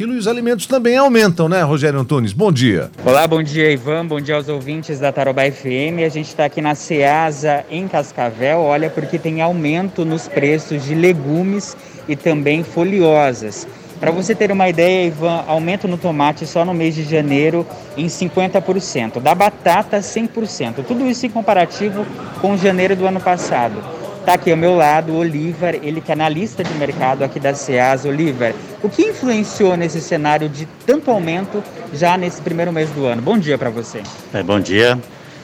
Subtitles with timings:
[0.00, 2.32] quilo e os alimentos também aumentam, né, Rogério Antunes?
[2.32, 2.90] Bom dia.
[3.04, 4.06] Olá, bom dia, Ivan.
[4.06, 6.00] Bom dia aos ouvintes da Tarobá FM.
[6.06, 8.60] A gente está aqui na Ceasa, em Cascavel.
[8.60, 11.76] Olha, porque tem aumento nos preços de legumes
[12.08, 13.68] e também folhosas.
[14.00, 18.06] Para você ter uma ideia, Ivan, aumento no tomate só no mês de janeiro em
[18.06, 20.82] 50%, da batata 100%.
[20.88, 22.06] Tudo isso em comparativo
[22.40, 23.99] com janeiro do ano passado.
[24.30, 27.52] Está aqui ao meu lado o Oliver, ele que é analista de mercado aqui da
[27.52, 28.04] SEAS.
[28.04, 31.60] Oliver, o que influenciou nesse cenário de tanto aumento
[31.92, 33.20] já nesse primeiro mês do ano?
[33.20, 34.04] Bom dia para você.
[34.32, 34.96] É, bom dia.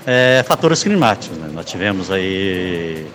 [0.06, 1.48] É, fatores climáticos, né?
[1.52, 3.08] Nós tivemos aí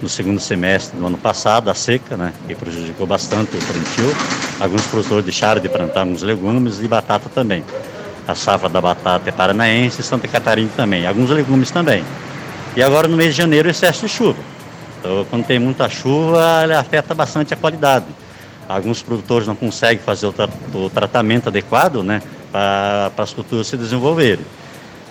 [0.00, 4.16] no segundo semestre do ano passado, a seca, né, que prejudicou bastante o plantio.
[4.58, 7.62] Alguns produtores deixaram de plantar alguns legumes e batata também.
[8.26, 12.02] A safra da batata é paranaense Santa Catarina também, alguns legumes também.
[12.74, 14.57] E agora no mês de janeiro, excesso de chuva.
[14.98, 18.06] Então, quando tem muita chuva, ele afeta bastante a qualidade.
[18.68, 22.20] Alguns produtores não conseguem fazer o, tra o tratamento adequado né,
[22.52, 24.44] para as culturas se desenvolverem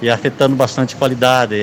[0.02, 1.56] e afetando bastante a qualidade.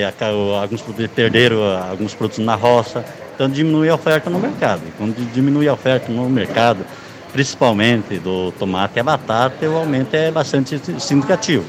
[0.60, 3.04] Alguns produtos perderam alguns produtos na roça,
[3.34, 4.82] então diminui a oferta no mercado.
[4.88, 6.84] E quando diminui a oferta no mercado,
[7.32, 11.64] principalmente do tomate e a batata, o aumento é bastante significativo.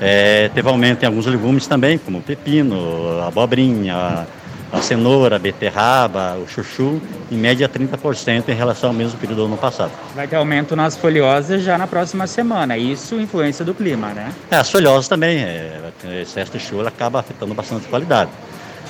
[0.00, 4.26] É, teve aumento em alguns legumes também, como pepino, abobrinha,
[4.72, 9.44] a cenoura, a beterraba, o chuchu, em média 30% em relação ao mesmo período do
[9.44, 9.92] ano passado.
[10.14, 14.32] Vai ter aumento nas folhosas já na próxima semana, isso influência do clima, né?
[14.50, 18.30] É, as folhosas também, é, excesso de chuva acaba afetando bastante a qualidade.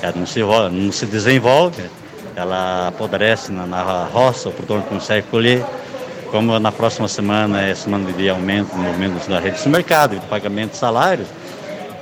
[0.01, 1.83] Ela não se, não se desenvolve,
[2.35, 5.63] ela apodrece na, na roça, o produtor não consegue colher.
[6.31, 10.25] Como na próxima semana é semana de aumento no movimento da rede de mercado, de
[10.25, 11.27] pagamento de salários,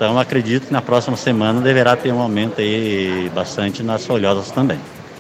[0.02, 4.80] então acredito que na próxima semana deverá ter um aumento aí bastante nas folhosas também.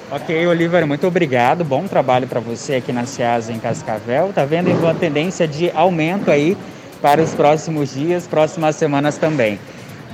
[0.10, 1.64] Ok, Oliver, muito obrigado.
[1.64, 4.34] Bom trabalho para você aqui na Ceasa em Cascavel.
[4.34, 6.58] Tá vendo uma tendência de aumento aí
[7.00, 9.60] para os próximos dias, próximas semanas também.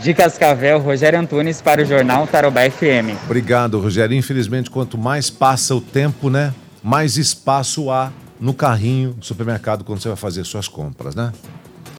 [0.01, 3.15] De Cascavel, Rogério Antunes para o Jornal Tarobá FM.
[3.23, 4.17] Obrigado, Rogério.
[4.17, 6.53] Infelizmente, quanto mais passa o tempo, né,
[6.83, 11.31] mais espaço há no carrinho do supermercado quando você vai fazer suas compras, né?